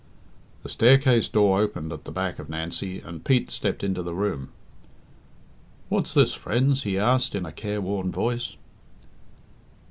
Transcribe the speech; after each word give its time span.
The 0.63 0.69
staircase 0.69 1.27
door 1.27 1.61
opened 1.61 1.93
at 1.93 2.05
the 2.05 2.11
back 2.11 2.39
of 2.39 2.49
Nancy, 2.49 3.01
and 3.01 3.23
Pete 3.23 3.51
stepped 3.51 3.83
into 3.83 4.01
the 4.01 4.15
room. 4.15 4.49
"What's 5.89 6.11
this, 6.11 6.33
friends?" 6.33 6.81
he 6.81 6.97
asked, 6.97 7.35
in 7.35 7.45
a 7.45 7.51
careworn 7.51 8.11
voice. 8.11 8.55